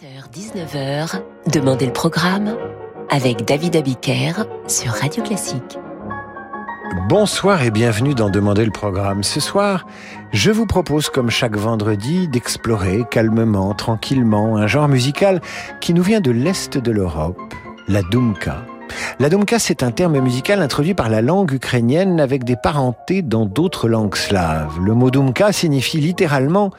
18h-19h, 0.00 1.22
Demandez 1.52 1.86
le 1.86 1.92
programme 1.92 2.54
avec 3.10 3.44
David 3.44 3.74
Abiker 3.74 4.44
sur 4.68 4.92
Radio 4.92 5.24
Classique. 5.24 5.76
Bonsoir 7.08 7.64
et 7.64 7.72
bienvenue 7.72 8.14
dans 8.14 8.30
Demandez 8.30 8.64
le 8.64 8.70
programme. 8.70 9.24
Ce 9.24 9.40
soir, 9.40 9.86
je 10.30 10.52
vous 10.52 10.66
propose, 10.66 11.08
comme 11.08 11.30
chaque 11.30 11.56
vendredi, 11.56 12.28
d'explorer 12.28 13.06
calmement, 13.10 13.74
tranquillement, 13.74 14.56
un 14.56 14.68
genre 14.68 14.86
musical 14.86 15.40
qui 15.80 15.94
nous 15.94 16.02
vient 16.04 16.20
de 16.20 16.30
l'Est 16.30 16.78
de 16.78 16.92
l'Europe, 16.92 17.40
la 17.88 18.02
Dumka. 18.02 18.64
La 19.18 19.28
Dumka, 19.28 19.58
c'est 19.58 19.82
un 19.82 19.90
terme 19.90 20.20
musical 20.20 20.62
introduit 20.62 20.94
par 20.94 21.08
la 21.08 21.22
langue 21.22 21.52
ukrainienne 21.52 22.20
avec 22.20 22.44
des 22.44 22.56
parentés 22.56 23.22
dans 23.22 23.46
d'autres 23.46 23.88
langues 23.88 24.14
slaves. 24.14 24.78
Le 24.80 24.94
mot 24.94 25.10
Dumka 25.10 25.50
signifie 25.50 25.98
littéralement 25.98 26.70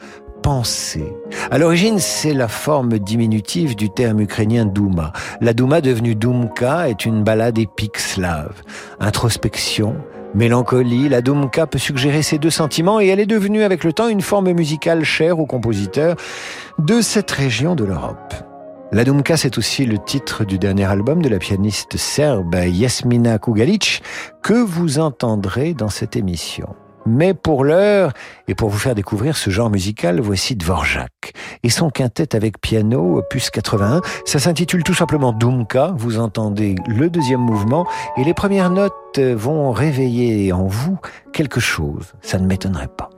penser. 0.42 1.12
À 1.50 1.58
l'origine, 1.58 1.98
c'est 1.98 2.34
la 2.34 2.48
forme 2.48 2.98
diminutive 2.98 3.76
du 3.76 3.90
terme 3.90 4.20
ukrainien 4.20 4.66
Douma. 4.66 5.12
La 5.40 5.52
Douma 5.52 5.80
devenue 5.80 6.14
Dumka 6.14 6.88
est 6.88 7.04
une 7.04 7.22
ballade 7.22 7.58
épique 7.58 7.98
slave. 7.98 8.62
Introspection, 9.00 9.96
mélancolie, 10.34 11.08
la 11.08 11.22
Dumka 11.22 11.66
peut 11.66 11.78
suggérer 11.78 12.22
ces 12.22 12.38
deux 12.38 12.50
sentiments 12.50 13.00
et 13.00 13.08
elle 13.08 13.20
est 13.20 13.26
devenue 13.26 13.62
avec 13.62 13.84
le 13.84 13.92
temps 13.92 14.08
une 14.08 14.22
forme 14.22 14.52
musicale 14.52 15.04
chère 15.04 15.38
aux 15.38 15.46
compositeurs 15.46 16.16
de 16.78 17.00
cette 17.00 17.30
région 17.30 17.74
de 17.74 17.84
l'Europe. 17.84 18.34
La 18.92 19.04
Dumka, 19.04 19.36
c'est 19.36 19.56
aussi 19.56 19.86
le 19.86 19.98
titre 19.98 20.44
du 20.44 20.58
dernier 20.58 20.84
album 20.84 21.22
de 21.22 21.28
la 21.28 21.38
pianiste 21.38 21.96
serbe 21.96 22.56
Yasmina 22.56 23.38
Kugalic 23.38 24.02
que 24.42 24.54
vous 24.54 24.98
entendrez 24.98 25.74
dans 25.74 25.90
cette 25.90 26.16
émission. 26.16 26.74
Mais 27.06 27.34
pour 27.34 27.64
l'heure, 27.64 28.12
et 28.48 28.54
pour 28.54 28.68
vous 28.68 28.78
faire 28.78 28.94
découvrir 28.94 29.36
ce 29.36 29.50
genre 29.50 29.70
musical, 29.70 30.20
voici 30.20 30.56
Dvorak. 30.56 31.32
Et 31.62 31.70
son 31.70 31.90
quintet 31.90 32.34
avec 32.34 32.60
piano, 32.60 33.18
opus 33.18 33.50
81, 33.50 34.00
ça 34.24 34.38
s'intitule 34.38 34.82
tout 34.82 34.94
simplement 34.94 35.32
Dumka. 35.32 35.92
Vous 35.96 36.18
entendez 36.18 36.74
le 36.86 37.10
deuxième 37.10 37.40
mouvement, 37.40 37.86
et 38.16 38.24
les 38.24 38.34
premières 38.34 38.70
notes 38.70 39.18
vont 39.18 39.72
réveiller 39.72 40.52
en 40.52 40.66
vous 40.66 40.98
quelque 41.32 41.60
chose. 41.60 42.12
Ça 42.22 42.38
ne 42.38 42.46
m'étonnerait 42.46 42.88
pas. 42.88 43.10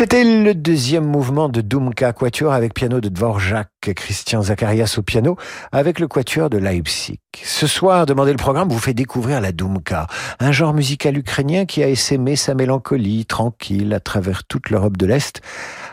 C'était 0.00 0.24
le 0.24 0.54
deuxième 0.54 1.04
mouvement 1.04 1.50
de 1.50 1.60
Dumka 1.60 2.14
Quatuor 2.14 2.54
avec 2.54 2.72
piano 2.72 3.02
de 3.02 3.10
Dvorak, 3.10 3.68
Christian 3.94 4.40
Zacharias 4.40 4.94
au 4.96 5.02
piano, 5.02 5.36
avec 5.72 6.00
le 6.00 6.08
Quatuor 6.08 6.48
de 6.48 6.56
Leipzig. 6.56 7.18
Ce 7.36 7.66
soir, 7.66 8.06
Demandez 8.06 8.30
le 8.30 8.38
programme 8.38 8.70
vous 8.70 8.78
fait 8.78 8.94
découvrir 8.94 9.42
la 9.42 9.52
Dumka, 9.52 10.06
un 10.38 10.52
genre 10.52 10.72
musical 10.72 11.18
ukrainien 11.18 11.66
qui 11.66 11.82
a 11.82 11.88
essaimé 11.90 12.34
sa 12.34 12.54
mélancolie 12.54 13.26
tranquille 13.26 13.92
à 13.92 14.00
travers 14.00 14.44
toute 14.44 14.70
l'Europe 14.70 14.96
de 14.96 15.04
l'Est. 15.04 15.42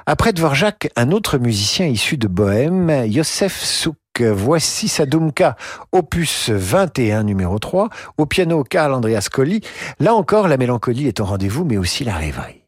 Après 0.05 0.31
Dvorak, 0.31 0.89
un 0.95 1.11
autre 1.11 1.37
musicien 1.37 1.87
issu 1.87 2.15
de 2.15 2.29
Bohème, 2.29 3.03
Yosef 3.07 3.61
Souk. 3.61 3.97
Voici 4.21 4.87
sa 4.87 5.05
Dumka, 5.05 5.57
opus 5.91 6.49
21 6.49 7.23
numéro 7.23 7.59
3, 7.59 7.89
au 8.17 8.25
piano 8.25 8.63
Karl 8.63 8.93
Andreas 8.93 9.27
Colli. 9.29 9.59
Là 9.99 10.15
encore, 10.15 10.47
la 10.47 10.55
mélancolie 10.55 11.07
est 11.07 11.19
au 11.19 11.25
rendez-vous, 11.25 11.65
mais 11.65 11.77
aussi 11.77 12.05
la 12.05 12.15
rêverie. 12.15 12.66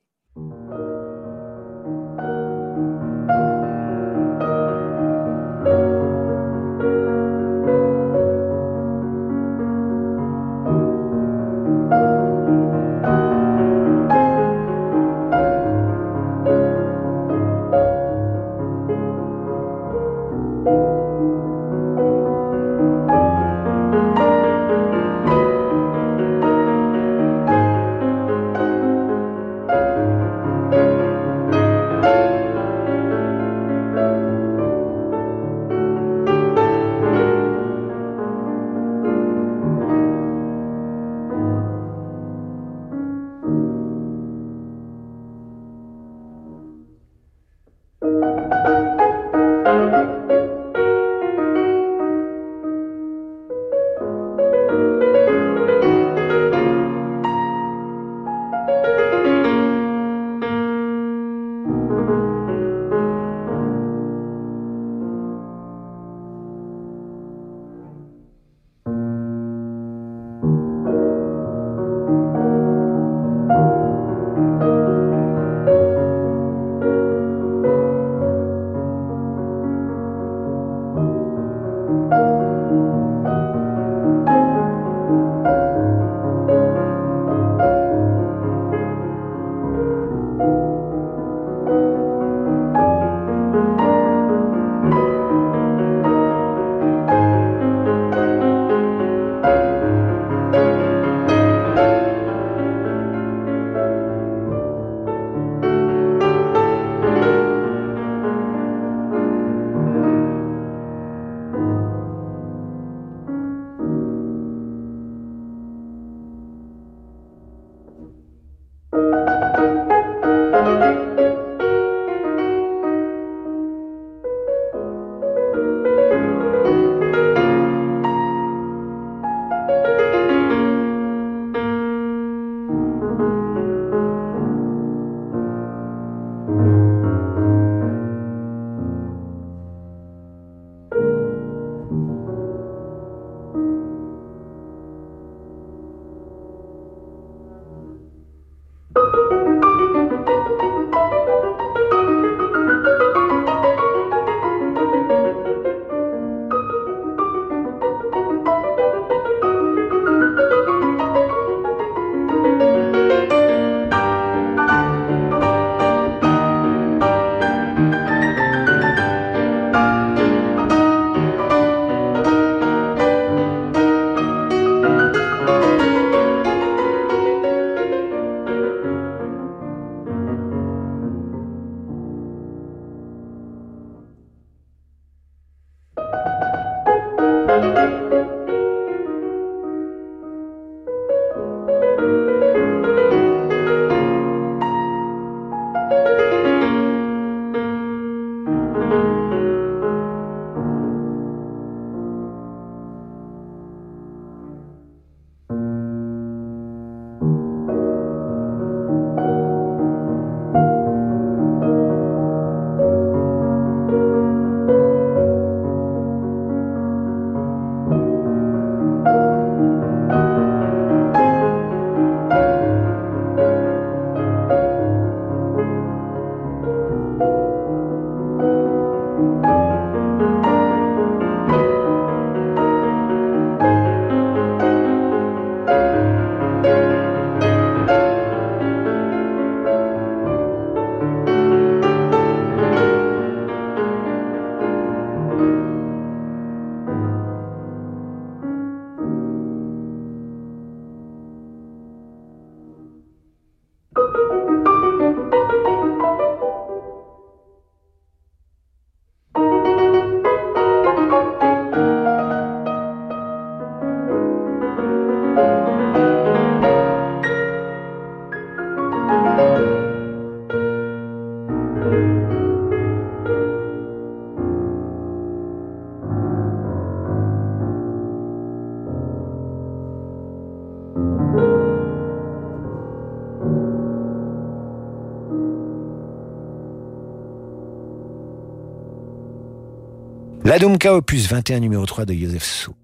Dumka 290.60 290.94
opus 290.94 291.26
21 291.30 291.62
numéro 291.62 291.86
3 291.86 292.04
de 292.04 292.14
Josef 292.14 292.44
Souk. 292.44 292.76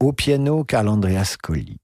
Au 0.00 0.12
piano, 0.12 0.64
Karl 0.64 0.88
Andreas 0.88 1.36
Colli. 1.40 1.76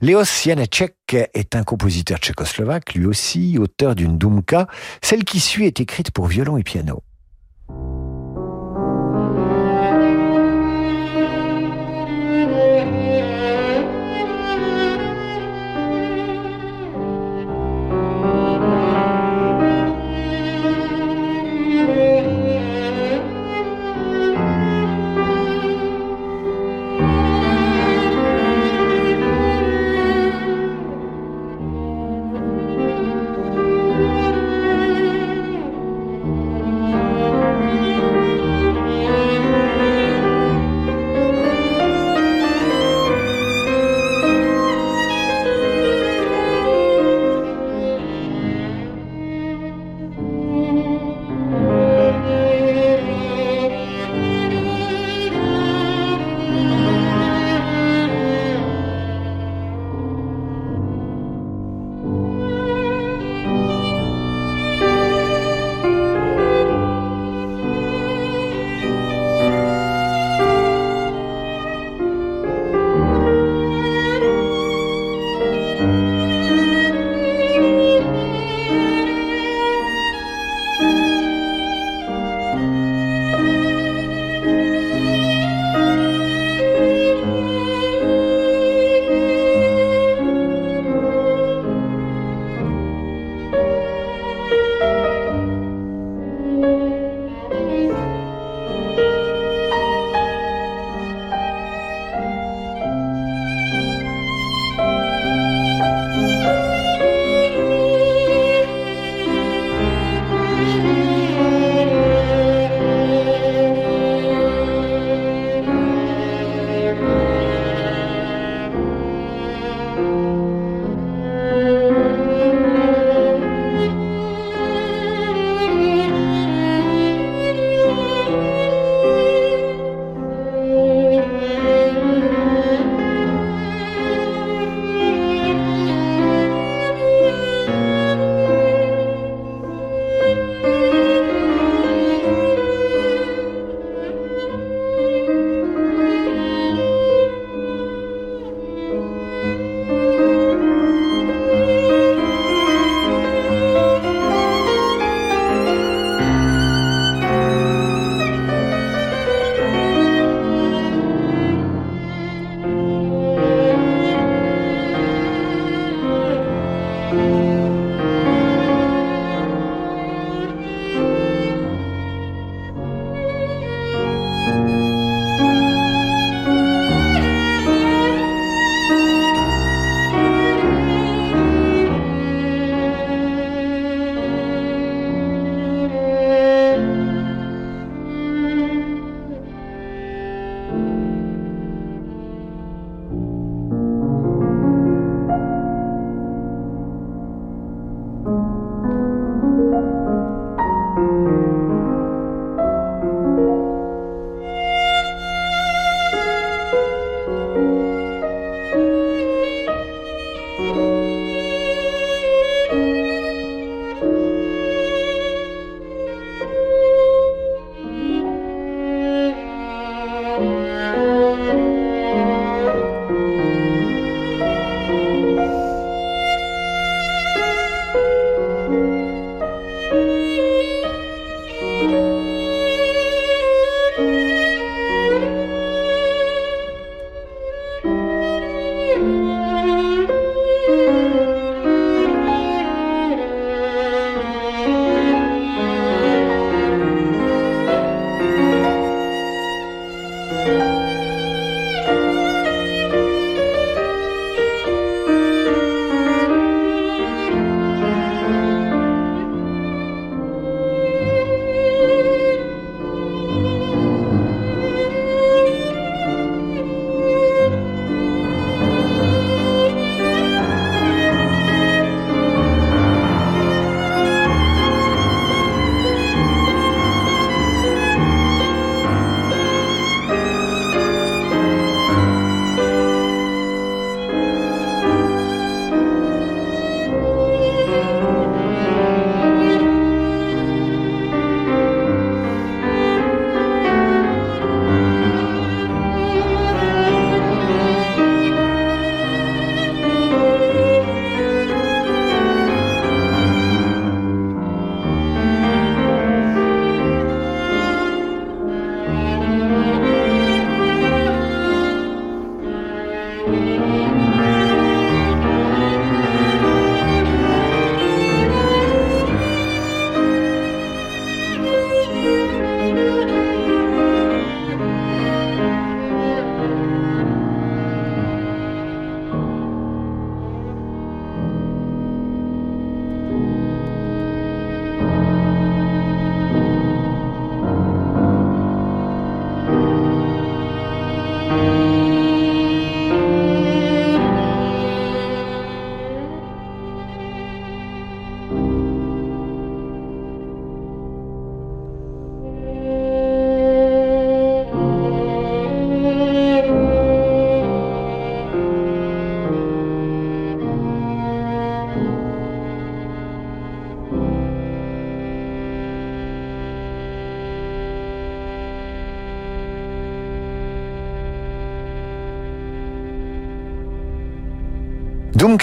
Leos 0.00 0.42
Janacek 0.42 0.94
est 1.34 1.54
un 1.54 1.64
compositeur 1.64 2.16
tchécoslovaque, 2.16 2.94
lui 2.94 3.04
aussi, 3.04 3.58
auteur 3.58 3.94
d'une 3.94 4.16
Dumka. 4.16 4.66
Celle 5.02 5.24
qui 5.24 5.40
suit 5.40 5.66
est 5.66 5.80
écrite 5.80 6.12
pour 6.12 6.28
violon 6.28 6.56
et 6.56 6.62
piano. 6.62 7.02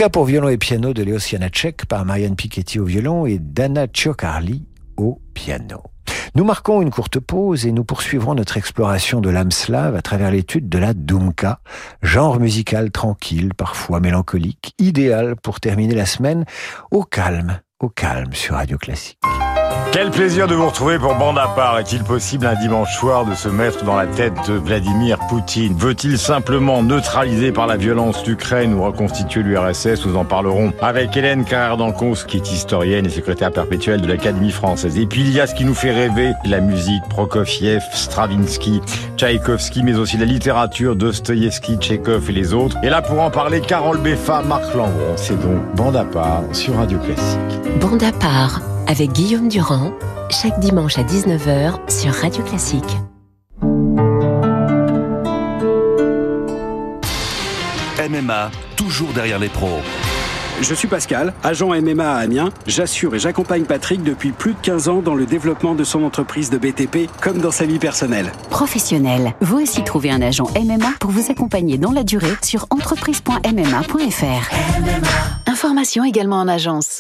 Pour 0.10 0.26
violon 0.26 0.50
et 0.50 0.58
piano 0.58 0.94
de 0.94 1.04
Léos 1.04 1.20
Janacek 1.20 1.86
par 1.86 2.06
Marianne 2.06 2.36
Piketty 2.36 2.80
au 2.80 2.86
violon 2.86 3.28
et 3.28 3.38
Dana 3.40 3.86
Ciocarli 3.88 4.66
au 4.98 5.22
piano. 5.36 5.84
Nous 6.34 6.44
marquons 6.44 6.82
une 6.82 6.90
courte 6.90 7.20
pause 7.20 7.68
et 7.68 7.72
nous 7.72 7.84
poursuivrons 7.84 8.34
notre 8.34 8.58
exploration 8.58 9.22
de 9.22 9.30
l'âme 9.30 9.52
slave 9.52 9.96
à 9.96 10.02
travers 10.02 10.32
l'étude 10.32 10.68
de 10.70 10.80
la 10.80 10.96
Dumka, 10.96 11.60
genre 12.02 12.40
musical 12.40 12.90
tranquille, 12.90 13.54
parfois 13.56 14.00
mélancolique, 14.00 14.74
idéal 14.80 15.36
pour 15.36 15.60
terminer 15.60 15.94
la 15.94 16.08
semaine 16.08 16.46
au 16.90 17.04
calme, 17.04 17.60
au 17.80 17.88
calme 17.88 18.34
sur 18.34 18.56
Radio 18.56 18.80
Classique. 18.80 19.20
Quel 19.92 20.10
plaisir 20.10 20.48
de 20.48 20.56
vous 20.56 20.68
retrouver 20.68 20.98
pour 20.98 21.16
Bande 21.16 21.38
à 21.38 21.50
part. 21.50 21.78
Est-il 21.78 22.02
possible 22.06 22.46
un 22.46 22.56
dimanche 22.56 22.96
soir 22.96 23.26
de 23.26 23.36
se 23.36 23.50
mettre 23.50 23.84
dans 23.84 23.98
la 23.98 24.08
tête 24.08 24.34
de 24.48 24.54
Vladimir 24.54 25.20
Poutine? 25.28 25.76
Veut-il 25.78 26.18
simplement 26.18 26.82
neutraliser 26.82 27.52
par 27.52 27.68
la 27.68 27.76
violence 27.76 28.26
l'Ukraine 28.26 28.74
ou 28.74 28.84
reconstituer 28.84 29.44
l'URSS 29.44 30.06
Nous 30.06 30.16
en 30.16 30.24
parlerons 30.24 30.72
avec 30.82 31.18
Hélène 31.18 31.44
Carrère-Dancos, 31.44 32.24
qui 32.26 32.38
est 32.38 32.52
historienne 32.54 33.06
et 33.06 33.10
secrétaire 33.10 33.52
perpétuelle 33.52 34.00
de 34.00 34.08
l'Académie 34.08 34.52
française. 34.52 34.98
Et 34.98 35.06
puis 35.06 35.22
il 35.22 35.32
y 35.34 35.42
a 35.42 35.46
ce 35.46 35.56
qui 35.56 35.66
nous 35.66 35.76
fait 35.76 35.92
rêver, 35.92 36.32
la 36.46 36.62
musique, 36.62 37.04
Prokofiev, 37.10 37.84
Stravinsky, 37.94 38.80
Tchaïkovski, 39.18 39.84
mais 39.84 39.96
aussi 39.96 40.16
la 40.16 40.26
littérature, 40.26 40.96
Dostoïevski, 40.96 41.76
Tchekhov 41.76 42.30
et 42.30 42.34
les 42.34 42.54
autres. 42.54 42.78
Et 42.82 42.90
là, 42.90 43.02
pour 43.02 43.20
en 43.20 43.30
parler, 43.30 43.60
Carole 43.60 43.98
Beffa, 43.98 44.42
Marc 44.42 44.74
Lambron. 44.74 45.18
C'est 45.18 45.40
donc 45.42 45.76
Bande 45.76 45.98
à 45.98 46.06
part 46.06 46.44
sur 46.54 46.78
Radio 46.78 46.98
Classique. 46.98 47.80
Bande 47.82 48.04
à 48.04 48.14
part 48.14 48.62
avec 48.92 49.14
Guillaume 49.14 49.48
Durand, 49.48 49.94
chaque 50.30 50.60
dimanche 50.60 50.98
à 50.98 51.04
19h 51.04 51.90
sur 51.90 52.12
Radio 52.14 52.44
Classique. 52.44 52.84
MMA, 58.10 58.52
toujours 58.76 59.14
derrière 59.14 59.40
les 59.40 59.48
pros. 59.48 59.80
Je 60.60 60.74
suis 60.74 60.90
Pascal, 60.90 61.34
agent 61.42 61.70
MMA 61.70 62.06
à 62.06 62.18
Amiens. 62.18 62.50
J'assure 62.68 63.16
et 63.16 63.20
j'accompagne 63.20 63.64
Patrick 63.64 64.04
depuis 64.04 64.34
plus 64.34 64.56
de 64.56 64.60
15 64.62 64.90
ans 64.90 65.02
dans 65.02 65.16
le 65.16 65.26
développement 65.26 65.74
de 65.74 65.86
son 65.86 66.04
entreprise 66.04 66.50
de 66.50 66.58
BTP 66.58 67.10
comme 67.22 67.40
dans 67.40 67.52
sa 67.52 67.66
vie 67.66 67.80
personnelle. 67.80 68.34
Professionnel, 68.50 69.34
vous 69.40 69.62
aussi 69.62 69.86
trouvez 69.86 70.12
un 70.12 70.22
agent 70.22 70.48
MMA 70.54 70.96
pour 71.00 71.12
vous 71.12 71.32
accompagner 71.32 71.78
dans 71.78 71.94
la 71.94 72.04
durée 72.04 72.36
sur 72.44 72.66
entreprise.mma.fr. 72.70 74.52
Information 75.48 76.04
également 76.04 76.42
en 76.42 76.50
agence. 76.50 77.00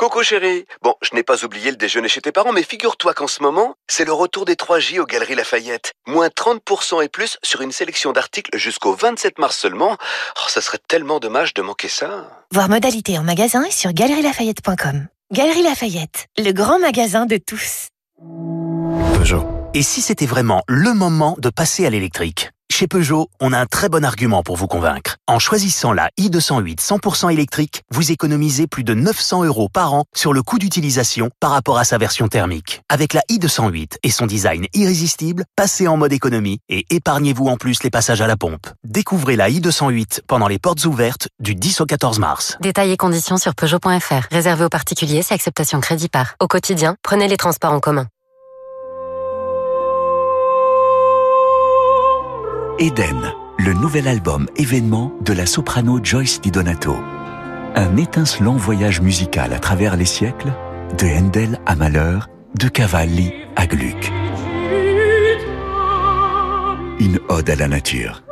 Coco 0.00 0.22
chérie, 0.22 0.64
bon, 0.82 0.94
je 1.02 1.14
n'ai 1.14 1.22
pas 1.22 1.44
oublié 1.44 1.70
le 1.70 1.76
déjeuner 1.76 2.08
chez 2.08 2.22
tes 2.22 2.32
parents, 2.32 2.52
mais 2.52 2.62
figure-toi 2.62 3.12
qu'en 3.12 3.26
ce 3.26 3.42
moment, 3.42 3.74
c'est 3.86 4.06
le 4.06 4.14
retour 4.14 4.46
des 4.46 4.54
3J 4.54 4.98
aux 4.98 5.04
Galeries 5.04 5.34
Lafayette. 5.34 5.92
Moins 6.06 6.28
30% 6.28 7.04
et 7.04 7.10
plus 7.10 7.36
sur 7.42 7.60
une 7.60 7.70
sélection 7.70 8.12
d'articles 8.12 8.56
jusqu'au 8.56 8.94
27 8.94 9.38
mars 9.38 9.58
seulement. 9.58 9.98
Oh, 10.38 10.48
ça 10.48 10.62
serait 10.62 10.78
tellement 10.88 11.18
dommage 11.18 11.52
de 11.52 11.60
manquer 11.60 11.88
ça. 11.88 12.30
Voir 12.50 12.70
modalité 12.70 13.18
en 13.18 13.24
magasin 13.24 13.62
et 13.62 13.70
sur 13.70 13.92
galerielafayette.com. 13.92 15.06
Galerie 15.32 15.64
Lafayette, 15.64 16.28
le 16.38 16.52
grand 16.52 16.78
magasin 16.78 17.26
de 17.26 17.36
tous. 17.36 17.88
Peugeot. 19.18 19.44
Et 19.74 19.82
si 19.82 20.00
c'était 20.00 20.24
vraiment 20.24 20.62
le 20.66 20.94
moment 20.94 21.36
de 21.38 21.50
passer 21.50 21.84
à 21.84 21.90
l'électrique? 21.90 22.48
Chez 22.80 22.86
Peugeot, 22.86 23.28
on 23.40 23.52
a 23.52 23.58
un 23.58 23.66
très 23.66 23.90
bon 23.90 24.06
argument 24.06 24.42
pour 24.42 24.56
vous 24.56 24.66
convaincre. 24.66 25.16
En 25.26 25.38
choisissant 25.38 25.92
la 25.92 26.08
i208 26.18 26.78
100% 26.78 27.30
électrique, 27.30 27.82
vous 27.90 28.10
économisez 28.10 28.66
plus 28.66 28.84
de 28.84 28.94
900 28.94 29.44
euros 29.44 29.68
par 29.68 29.92
an 29.92 30.04
sur 30.16 30.32
le 30.32 30.42
coût 30.42 30.58
d'utilisation 30.58 31.28
par 31.40 31.50
rapport 31.50 31.76
à 31.76 31.84
sa 31.84 31.98
version 31.98 32.28
thermique. 32.28 32.80
Avec 32.88 33.12
la 33.12 33.20
i208 33.30 33.98
et 34.02 34.10
son 34.10 34.24
design 34.24 34.64
irrésistible, 34.72 35.44
passez 35.56 35.88
en 35.88 35.98
mode 35.98 36.14
économie 36.14 36.60
et 36.70 36.86
épargnez-vous 36.88 37.48
en 37.48 37.58
plus 37.58 37.82
les 37.82 37.90
passages 37.90 38.22
à 38.22 38.26
la 38.26 38.38
pompe. 38.38 38.66
Découvrez 38.82 39.36
la 39.36 39.50
i208 39.50 40.20
pendant 40.26 40.48
les 40.48 40.58
portes 40.58 40.86
ouvertes 40.86 41.28
du 41.38 41.54
10 41.54 41.82
au 41.82 41.84
14 41.84 42.18
mars. 42.18 42.56
Détails 42.62 42.92
et 42.92 42.96
conditions 42.96 43.36
sur 43.36 43.54
Peugeot.fr. 43.54 44.28
Réservé 44.30 44.64
aux 44.64 44.70
particuliers, 44.70 45.20
c'est 45.20 45.34
acceptation 45.34 45.80
crédit 45.80 46.08
par. 46.08 46.36
Au 46.40 46.46
quotidien, 46.46 46.96
prenez 47.02 47.28
les 47.28 47.36
transports 47.36 47.74
en 47.74 47.80
commun. 47.80 48.06
Eden, 52.82 53.34
le 53.58 53.74
nouvel 53.74 54.08
album 54.08 54.46
événement 54.56 55.12
de 55.20 55.34
la 55.34 55.44
soprano 55.44 56.00
Joyce 56.02 56.40
Di 56.40 56.50
Donato. 56.50 56.96
Un 57.74 57.98
étincelant 57.98 58.56
voyage 58.56 59.02
musical 59.02 59.52
à 59.52 59.58
travers 59.58 59.98
les 59.98 60.06
siècles, 60.06 60.50
de 60.98 61.06
Handel 61.06 61.60
à 61.66 61.76
Malheur, 61.76 62.30
de 62.58 62.68
Cavalli 62.68 63.34
à 63.54 63.66
Gluck. 63.66 64.10
Une 67.00 67.20
ode 67.28 67.50
à 67.50 67.56
la 67.56 67.68
nature. 67.68 68.22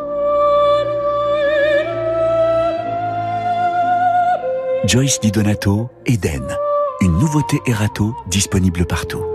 Joyce 4.87 5.21
Di 5.21 5.31
Donato, 5.31 5.91
Eden. 6.07 6.57
Une 7.03 7.19
nouveauté 7.19 7.61
Erato 7.67 8.17
disponible 8.29 8.87
partout. 8.87 9.27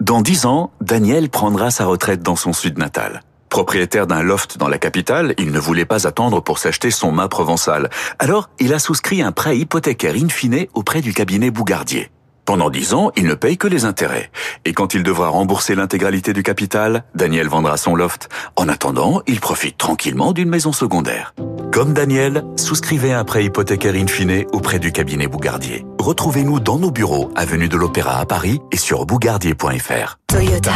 Dans 0.00 0.22
dix 0.22 0.46
ans, 0.46 0.70
Daniel 0.80 1.28
prendra 1.28 1.70
sa 1.70 1.84
retraite 1.84 2.22
dans 2.22 2.36
son 2.36 2.54
sud 2.54 2.78
natal. 2.78 3.20
Propriétaire 3.50 4.06
d'un 4.06 4.22
loft 4.22 4.58
dans 4.58 4.68
la 4.68 4.78
capitale, 4.78 5.34
il 5.38 5.50
ne 5.52 5.58
voulait 5.58 5.84
pas 5.84 6.06
attendre 6.06 6.40
pour 6.42 6.58
s'acheter 6.58 6.90
son 6.90 7.12
mât 7.12 7.28
provençal. 7.28 7.90
Alors, 8.18 8.50
il 8.58 8.74
a 8.74 8.78
souscrit 8.78 9.22
un 9.22 9.32
prêt 9.32 9.56
hypothécaire 9.56 10.14
in 10.14 10.28
fine 10.28 10.66
auprès 10.74 11.00
du 11.00 11.12
cabinet 11.12 11.50
Bougardier. 11.50 12.10
Pendant 12.44 12.70
dix 12.70 12.94
ans, 12.94 13.10
il 13.14 13.26
ne 13.26 13.34
paye 13.34 13.58
que 13.58 13.66
les 13.66 13.84
intérêts. 13.84 14.30
Et 14.64 14.72
quand 14.72 14.94
il 14.94 15.02
devra 15.02 15.28
rembourser 15.28 15.74
l'intégralité 15.74 16.32
du 16.32 16.42
capital, 16.42 17.04
Daniel 17.14 17.46
vendra 17.46 17.76
son 17.76 17.94
loft. 17.94 18.30
En 18.56 18.70
attendant, 18.70 19.20
il 19.26 19.38
profite 19.38 19.76
tranquillement 19.76 20.32
d'une 20.32 20.48
maison 20.48 20.72
secondaire. 20.72 21.34
Comme 21.72 21.92
Daniel, 21.92 22.44
souscrivez 22.56 23.12
un 23.12 23.24
prêt 23.24 23.44
hypothécaire 23.44 23.94
in 23.94 24.06
fine 24.06 24.44
auprès 24.54 24.78
du 24.78 24.92
cabinet 24.92 25.26
Bougardier. 25.26 25.84
Retrouvez-nous 26.00 26.58
dans 26.58 26.78
nos 26.78 26.90
bureaux, 26.90 27.30
avenue 27.36 27.68
de 27.68 27.76
l'Opéra 27.76 28.18
à 28.18 28.24
Paris 28.24 28.60
et 28.72 28.78
sur 28.78 29.04
bougardier.fr. 29.04 30.18
Toyota. 30.26 30.72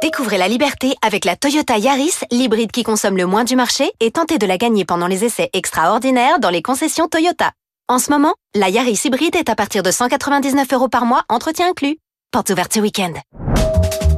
Découvrez 0.00 0.38
la 0.38 0.46
liberté 0.46 0.94
avec 1.02 1.24
la 1.24 1.34
Toyota 1.34 1.76
Yaris, 1.76 2.20
l'hybride 2.30 2.70
qui 2.70 2.84
consomme 2.84 3.16
le 3.16 3.26
moins 3.26 3.42
du 3.42 3.56
marché 3.56 3.90
et 3.98 4.12
tentez 4.12 4.38
de 4.38 4.46
la 4.46 4.56
gagner 4.56 4.84
pendant 4.84 5.08
les 5.08 5.24
essais 5.24 5.50
extraordinaires 5.52 6.38
dans 6.38 6.50
les 6.50 6.62
concessions 6.62 7.08
Toyota. 7.08 7.50
En 7.88 7.98
ce 7.98 8.10
moment, 8.10 8.34
la 8.54 8.68
Yaris 8.68 9.00
hybride 9.04 9.34
est 9.34 9.48
à 9.48 9.56
partir 9.56 9.82
de 9.82 9.90
199 9.90 10.72
euros 10.72 10.88
par 10.88 11.04
mois, 11.04 11.24
entretien 11.28 11.70
inclus. 11.70 11.98
Portes 12.30 12.50
ouvertes 12.50 12.74
ce 12.74 12.80
week-end. 12.80 13.14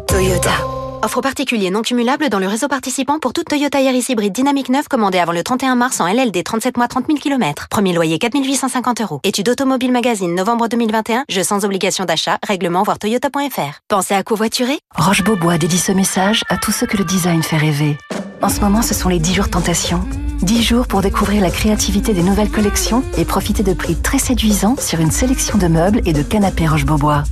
Toyota. 0.07 0.80
Offre 1.03 1.23
particulier 1.23 1.71
non 1.71 1.81
cumulable 1.81 2.29
dans 2.29 2.39
le 2.39 2.47
réseau 2.47 2.69
participant 2.69 3.19
pour 3.19 3.33
toute 3.33 3.49
Toyota 3.49 3.81
Yaris 3.81 4.05
hybride 4.11 4.35
dynamique 4.35 4.69
9 4.69 4.87
commandée 4.87 5.19
avant 5.19 5.33
le 5.33 5.43
31 5.43 5.75
mars 5.75 5.99
en 5.99 6.07
LLD 6.07 6.45
37 6.45 6.77
mois 6.77 6.89
30 6.89 7.07
000 7.07 7.19
km. 7.19 7.69
Premier 7.71 7.95
loyer 7.95 8.19
4 8.19 8.35
850 8.35 9.01
euros. 9.01 9.21
Étude 9.25 9.49
Automobile 9.49 9.93
Magazine 9.93 10.35
novembre 10.35 10.69
2021. 10.69 11.25
Jeu 11.31 11.43
sans 11.43 11.65
obligation 11.65 12.05
d'achat. 12.05 12.39
Règlement 12.47 12.83
voir 12.83 12.99
toyota.fr. 12.99 13.81
Pensez 13.89 14.13
à 14.13 14.23
covoiturer 14.23 14.79
Roche 14.95 15.25
Beaubois 15.25 15.57
dédie 15.57 15.79
ce 15.79 15.93
message 15.93 16.43
à 16.51 16.59
tous 16.59 16.73
ceux 16.73 16.87
que 16.87 16.99
le 16.99 17.05
design 17.05 17.43
fait 17.43 17.57
rêver. 17.57 17.97
En 18.43 18.51
ce 18.51 18.61
moment, 18.61 18.83
ce 18.83 18.93
sont 18.93 19.09
les 19.09 19.19
10 19.19 19.35
jours 19.35 19.49
tentation. 19.49 20.05
10 20.43 20.63
jours 20.63 20.87
pour 20.87 21.01
découvrir 21.01 21.41
la 21.41 21.51
créativité 21.51 22.13
des 22.13 22.23
nouvelles 22.23 22.51
collections 22.51 23.03
et 23.17 23.25
profiter 23.25 23.63
de 23.63 23.73
prix 23.73 23.97
très 23.97 24.19
séduisants 24.19 24.77
sur 24.79 25.01
une 25.01 25.11
sélection 25.11 25.57
de 25.57 25.67
meubles 25.67 26.03
et 26.05 26.13
de 26.13 26.23
canapés 26.23 26.67
Roche 26.67 26.85
Beaubois. 26.85 27.25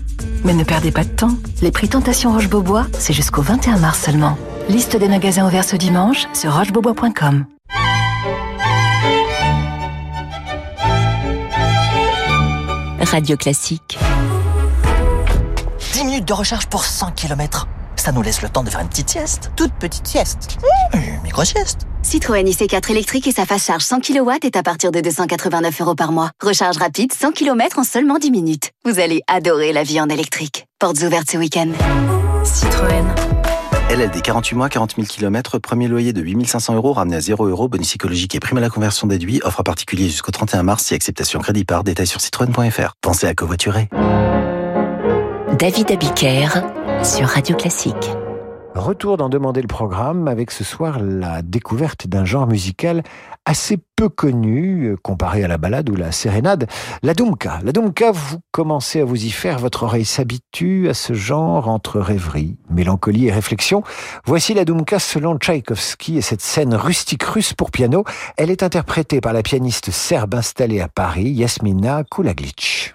Mais 0.45 0.55
ne 0.55 0.65
perdez 0.65 0.91
pas 0.91 1.05
de 1.05 1.11
temps. 1.11 1.35
Les 1.63 1.71
prix 1.71 1.89
Tentation 1.89 2.33
Roche 2.33 2.49
Beaubois, 2.49 2.87
c'est 2.99 3.13
jusqu'au 3.13 3.43
21 3.43 3.79
mars 3.79 4.01
seulement. 4.01 4.37
Liste 4.69 4.97
des 4.97 5.09
magasins 5.09 5.47
ouverts 5.47 5.65
ce 5.65 5.77
dimanche 5.77 6.27
sur 6.35 6.55
rochebeaubois.com. 6.55 7.47
Radio 13.01 13.37
Classique. 13.39 13.99
10 15.93 16.05
minutes 16.05 16.29
de 16.29 16.33
recharge 16.35 16.67
pour 16.67 16.85
100 16.85 17.13
km. 17.13 17.67
Ça 18.09 18.13
nous 18.13 18.23
laisse 18.23 18.41
le 18.41 18.49
temps 18.49 18.63
de 18.63 18.71
faire 18.71 18.81
une 18.81 18.89
petite 18.89 19.11
sieste. 19.11 19.51
Toute 19.55 19.75
petite 19.75 20.07
sieste. 20.07 20.57
Mmh, 20.95 20.99
une 20.99 21.23
micro-sieste. 21.25 21.81
Citroën 22.01 22.43
IC4 22.43 22.91
électrique 22.91 23.27
et 23.27 23.33
sa 23.33 23.45
fast 23.45 23.67
charge 23.67 23.83
100 23.83 24.01
kW 24.01 24.31
est 24.45 24.57
à 24.57 24.63
partir 24.63 24.93
de 24.93 25.03
289 25.03 25.79
euros 25.83 25.95
par 25.95 26.11
mois. 26.11 26.31
Recharge 26.43 26.79
rapide, 26.79 27.13
100 27.13 27.33
km 27.33 27.81
en 27.81 27.85
seulement 27.85 28.17
10 28.17 28.31
minutes. 28.31 28.71
Vous 28.87 28.99
allez 28.99 29.21
adorer 29.27 29.75
la 29.75 29.83
vie 29.83 30.01
en 30.01 30.09
électrique. 30.09 30.67
Portes 30.79 31.03
ouvertes 31.03 31.31
ce 31.31 31.37
week-end. 31.37 31.69
Citroën. 32.45 33.05
LLD 33.91 34.23
48 34.23 34.57
mois, 34.57 34.71
40 34.71 34.95
000 34.97 35.07
km, 35.07 35.59
premier 35.59 35.87
loyer 35.87 36.15
de 36.15 36.23
8500 36.23 36.77
euros, 36.77 36.95
ramené 36.95 37.17
à 37.17 37.21
0 37.21 37.45
euros, 37.45 37.69
bonus 37.69 37.89
psychologique 37.89 38.35
et 38.35 38.41
prime 38.41 38.57
à 38.57 38.63
la 38.63 38.71
conversion 38.71 39.07
déduit, 39.07 39.43
offre 39.45 39.61
à 39.61 39.65
particulier 39.65 40.07
jusqu'au 40.07 40.33
31 40.33 40.63
mars, 40.63 40.83
si 40.83 40.95
acceptation 40.95 41.41
crédit 41.41 41.67
par, 41.67 41.85
détail 41.85 42.07
sur 42.07 42.23
citroën.fr. 42.23 42.95
Pensez 43.03 43.27
à 43.27 43.35
covoiturer. 43.35 43.91
David 45.59 45.91
Abiker 45.91 46.49
sur 47.03 47.29
Radio 47.29 47.57
Classique. 47.57 47.95
Retour 48.75 49.17
d'en 49.17 49.29
demander 49.29 49.61
le 49.61 49.69
programme 49.69 50.29
avec 50.29 50.51
ce 50.51 50.65
soir 50.65 50.99
la 51.01 51.43
découverte 51.43 52.07
d'un 52.07 52.25
genre 52.25 52.47
musical 52.47 53.03
assez 53.45 53.79
peu 53.97 54.09
connu 54.09 54.87
euh, 54.87 54.97
comparé 54.97 55.43
à 55.43 55.49
la 55.49 55.59
balade 55.59 55.91
ou 55.91 55.97
la 55.97 56.13
sérénade, 56.13 56.69
la 57.03 57.15
dumka. 57.15 57.61
La 57.65 57.73
dumka, 57.73 58.11
vous 58.13 58.39
commencez 58.53 59.01
à 59.01 59.05
vous 59.05 59.25
y 59.25 59.31
faire, 59.31 59.59
votre 59.59 59.85
oreille 59.85 60.05
s'habitue 60.05 60.89
à 60.89 60.95
ce 60.95 61.13
genre 61.13 61.69
entre 61.69 62.01
rêverie, 62.01 62.57
mélancolie 62.71 63.27
et 63.27 63.33
réflexion. 63.33 63.83
Voici 64.25 64.55
la 64.55 64.65
dumka 64.65 64.99
selon 64.99 65.39
Tchaïkovski 65.39 66.19
et 66.19 66.23
cette 66.23 66.43
scène 66.43 66.75
rustique 66.75 67.25
russe 67.25 67.55
pour 67.55 67.71
piano. 67.71 68.05
Elle 68.37 68.51
est 68.51 68.63
interprétée 68.63 69.21
par 69.21 69.33
la 69.33 69.43
pianiste 69.43 69.91
serbe 69.91 70.35
installée 70.35 70.81
à 70.81 70.89
Paris, 70.89 71.31
Yasmina 71.31 72.05
Kulaglic. 72.05 72.95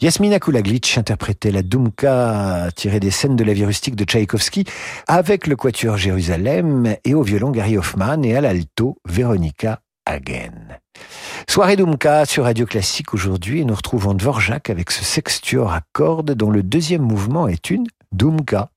Yasmina 0.00 0.38
Kulaglitch 0.38 0.96
interprétait 0.96 1.50
la 1.50 1.62
Dumka 1.62 2.68
tirée 2.76 3.00
des 3.00 3.10
scènes 3.10 3.34
de 3.34 3.42
la 3.42 3.52
vie 3.52 3.64
rustique 3.64 3.96
de 3.96 4.04
Tchaïkovski 4.04 4.64
avec 5.08 5.48
le 5.48 5.56
quatuor 5.56 5.96
Jérusalem 5.96 6.94
et 7.04 7.14
au 7.14 7.22
violon 7.22 7.50
Gary 7.50 7.76
Hoffman 7.76 8.22
et 8.22 8.36
à 8.36 8.40
l'alto 8.40 8.98
Véronica 9.08 9.80
Hagen. 10.06 10.78
Soirée 11.48 11.74
Dumka 11.74 12.26
sur 12.26 12.44
Radio 12.44 12.64
Classique 12.64 13.12
aujourd'hui 13.12 13.62
et 13.62 13.64
nous 13.64 13.74
retrouvons 13.74 14.14
Dvorak 14.14 14.70
avec 14.70 14.92
ce 14.92 15.04
sextuor 15.04 15.72
à 15.72 15.80
cordes 15.92 16.30
dont 16.30 16.50
le 16.50 16.62
deuxième 16.62 17.02
mouvement 17.02 17.48
est 17.48 17.68
une 17.68 17.86
Dumka. 18.12 18.70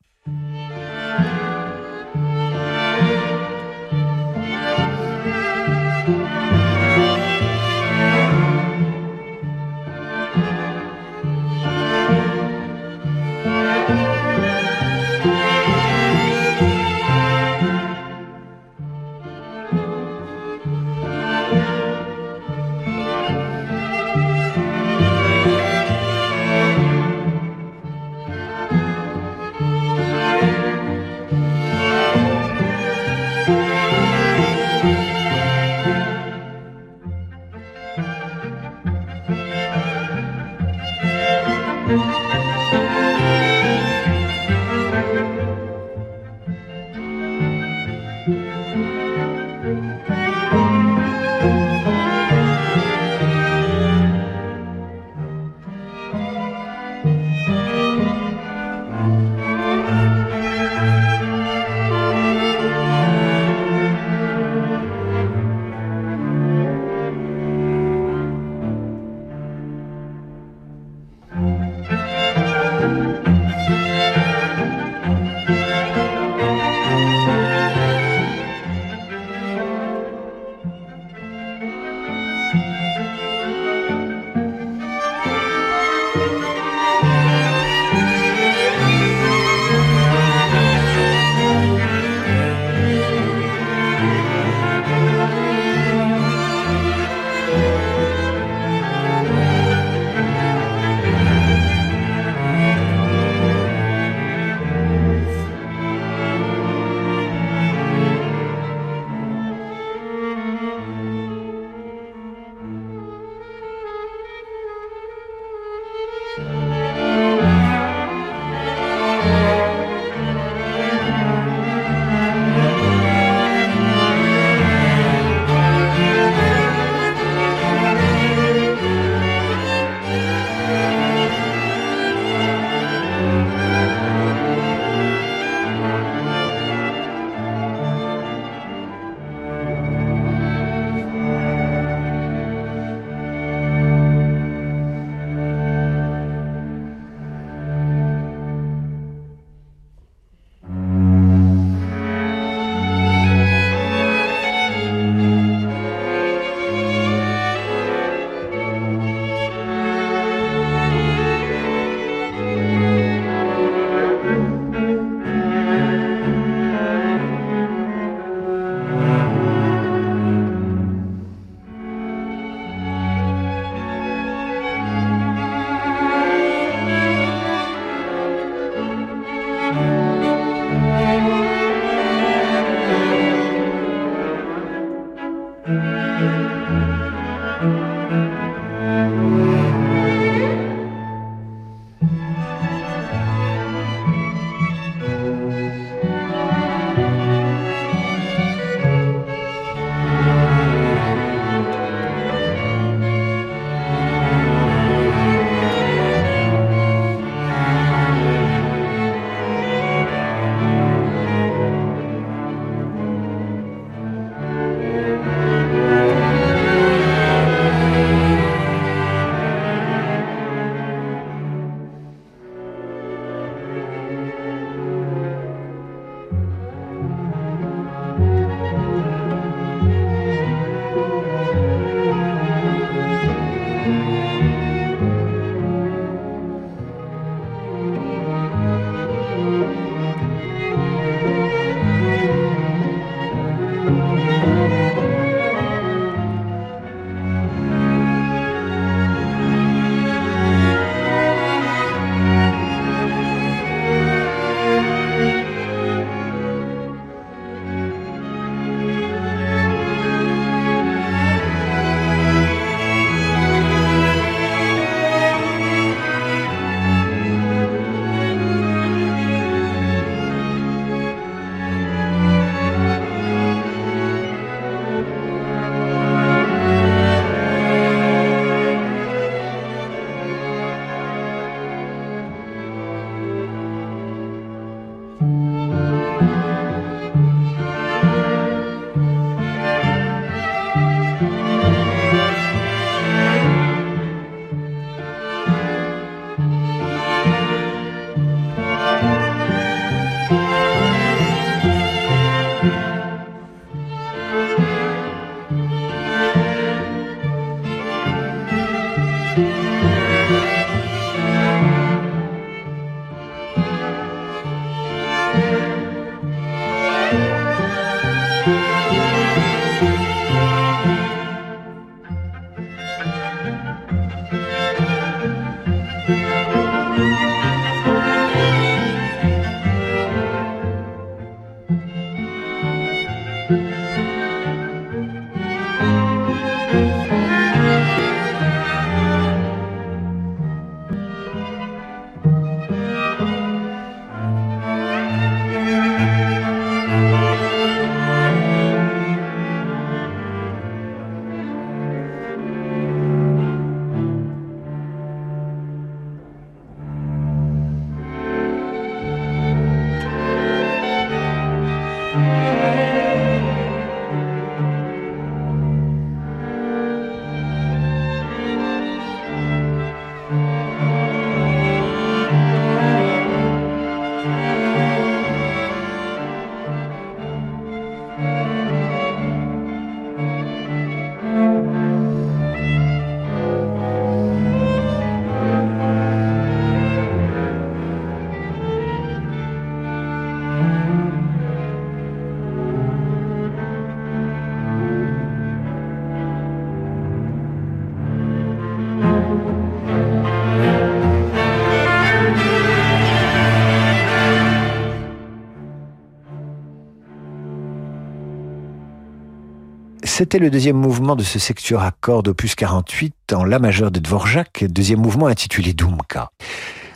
C'était 410.31 410.45
le 410.45 410.49
deuxième 410.49 410.77
mouvement 410.77 411.17
de 411.17 411.23
ce 411.23 411.39
secteur 411.39 411.83
à 411.83 411.91
cordes 411.91 412.29
opus 412.29 412.55
48 412.55 413.33
en 413.33 413.43
La 413.43 413.59
majeur 413.59 413.91
de 413.91 413.99
Dvorak, 413.99 414.63
deuxième 414.63 415.01
mouvement 415.01 415.27
intitulé 415.27 415.73
Dumka. 415.73 416.31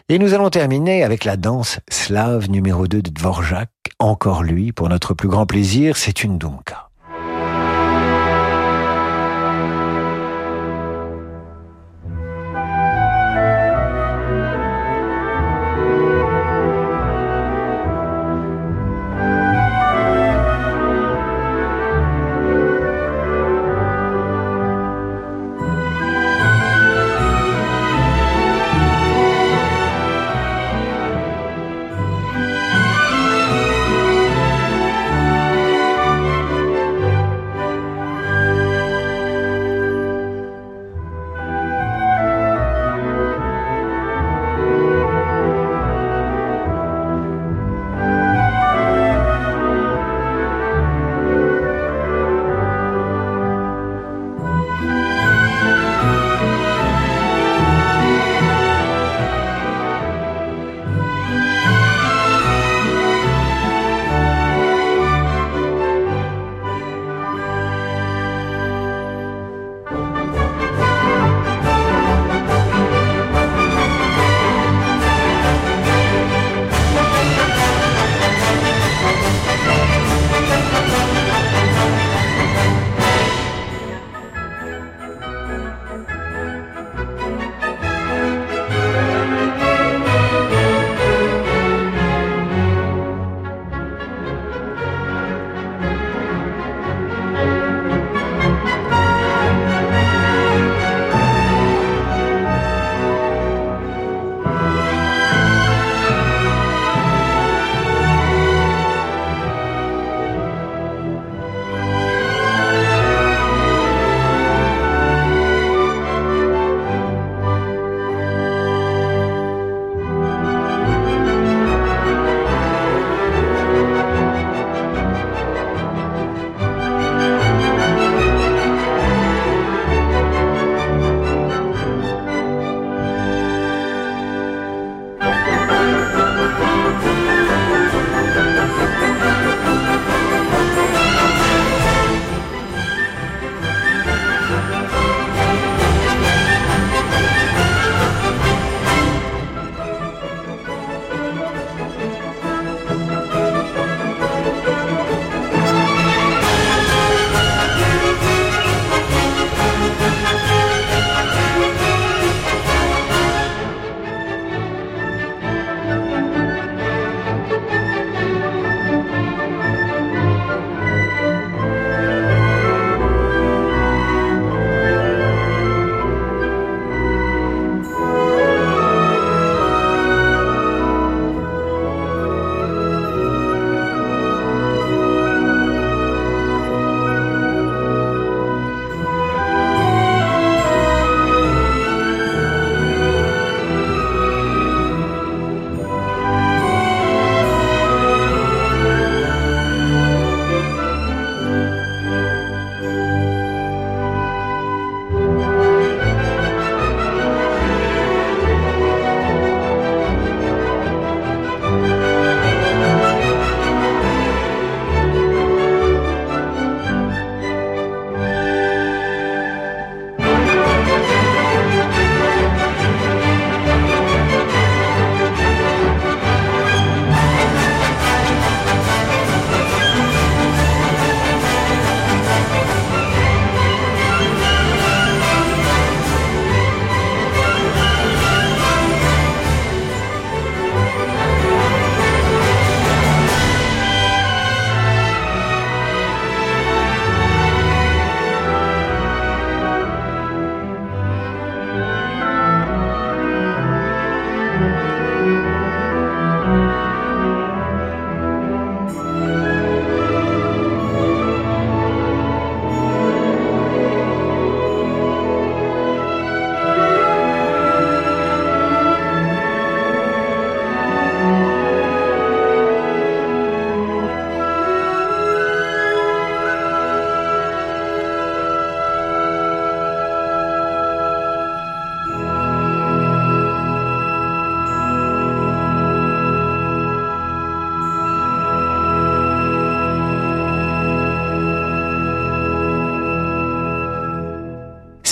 Et 0.08 0.20
nous 0.20 0.34
allons 0.34 0.50
terminer 0.50 1.04
avec 1.04 1.26
la 1.26 1.36
danse 1.36 1.82
slave 1.90 2.50
numéro 2.50 2.88
2 2.88 3.02
de 3.02 3.10
Dvorak, 3.10 3.68
encore 4.00 4.42
lui, 4.42 4.72
pour 4.72 4.88
notre 4.88 5.14
plus 5.14 5.28
grand 5.28 5.46
plaisir, 5.46 5.98
c'est 5.98 6.24
une 6.24 6.38
Dumka. 6.38 6.85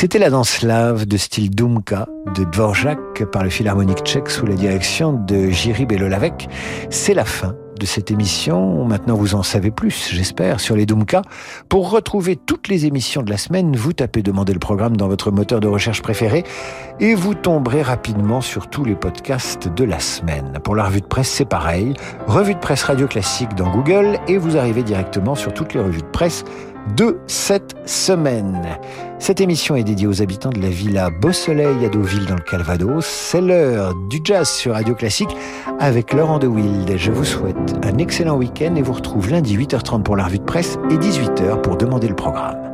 C'était 0.03 0.19
la 0.19 0.29
danse 0.29 0.49
slave 0.49 1.05
de 1.05 1.15
style 1.15 1.49
Dumka 1.49 2.09
de 2.35 2.43
Dvorak 2.43 3.23
par 3.31 3.41
le 3.41 3.49
Philharmonique 3.49 3.99
tchèque 3.99 4.29
sous 4.29 4.45
la 4.45 4.55
direction 4.55 5.13
de 5.13 5.47
Jiří 5.47 5.85
Belolavec. 5.85 6.49
C'est 6.89 7.13
la 7.13 7.23
fin 7.23 7.55
de 7.79 7.85
cette 7.85 8.11
émission. 8.11 8.83
Maintenant, 8.83 9.15
vous 9.15 9.33
en 9.33 9.43
savez 9.43 9.71
plus, 9.71 10.09
j'espère, 10.11 10.59
sur 10.59 10.75
les 10.75 10.85
Dumka. 10.85 11.21
Pour 11.69 11.89
retrouver 11.89 12.35
toutes 12.35 12.67
les 12.67 12.85
émissions 12.85 13.21
de 13.21 13.29
la 13.29 13.37
semaine, 13.37 13.77
vous 13.77 13.93
tapez 13.93 14.21
Demander 14.23 14.51
le 14.51 14.59
programme 14.59 14.97
dans 14.97 15.07
votre 15.07 15.31
moteur 15.31 15.61
de 15.61 15.69
recherche 15.69 16.01
préféré 16.01 16.43
et 16.99 17.15
vous 17.15 17.33
tomberez 17.33 17.81
rapidement 17.81 18.41
sur 18.41 18.69
tous 18.69 18.83
les 18.83 18.95
podcasts 18.95 19.69
de 19.69 19.85
la 19.85 20.01
semaine. 20.01 20.59
Pour 20.65 20.75
la 20.75 20.83
revue 20.83 20.99
de 20.99 21.05
presse, 21.05 21.29
c'est 21.29 21.45
pareil. 21.47 21.93
Revue 22.27 22.55
de 22.55 22.59
presse 22.59 22.83
radio 22.83 23.07
classique 23.07 23.55
dans 23.55 23.71
Google 23.71 24.19
et 24.27 24.37
vous 24.37 24.57
arrivez 24.57 24.83
directement 24.83 25.35
sur 25.35 25.53
toutes 25.53 25.73
les 25.73 25.79
revues 25.79 26.01
de 26.01 26.07
presse 26.11 26.43
de 26.95 27.19
cette 27.27 27.75
semaine. 27.85 28.77
Cette 29.19 29.41
émission 29.41 29.75
est 29.75 29.83
dédiée 29.83 30.07
aux 30.07 30.21
habitants 30.21 30.49
de 30.49 30.61
la 30.61 30.69
villa 30.69 31.09
Beau-Soleil 31.09 31.85
à 31.85 31.89
Deauville 31.89 32.25
dans 32.25 32.35
le 32.35 32.41
Calvados. 32.41 33.05
C'est 33.05 33.41
l'heure 33.41 33.93
du 34.09 34.19
jazz 34.23 34.49
sur 34.49 34.73
Radio 34.73 34.95
Classique 34.95 35.35
avec 35.79 36.13
Laurent 36.13 36.39
de 36.39 36.47
Wild. 36.47 36.97
Je 36.97 37.11
vous 37.11 37.25
souhaite 37.25 37.75
un 37.83 37.97
excellent 37.97 38.35
week-end 38.35 38.75
et 38.75 38.81
vous 38.81 38.93
retrouve 38.93 39.29
lundi 39.29 39.57
8h30 39.57 40.03
pour 40.03 40.15
la 40.15 40.25
revue 40.25 40.39
de 40.39 40.43
presse 40.43 40.77
et 40.89 40.95
18h 40.95 41.61
pour 41.61 41.77
demander 41.77 42.07
le 42.07 42.15
programme. 42.15 42.72